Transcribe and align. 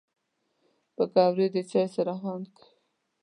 پکورې 0.95 1.47
د 1.55 1.57
چای 1.69 1.87
سره 1.95 2.13
خوند 2.19 2.45
کوي 2.57 2.69